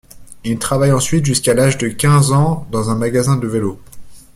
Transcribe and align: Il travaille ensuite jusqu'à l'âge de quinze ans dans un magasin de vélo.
Il 0.43 0.57
travaille 0.57 0.91
ensuite 0.91 1.25
jusqu'à 1.25 1.53
l'âge 1.53 1.77
de 1.77 1.87
quinze 1.87 2.31
ans 2.31 2.65
dans 2.71 2.89
un 2.89 2.95
magasin 2.95 3.37
de 3.37 3.45
vélo. 3.45 3.79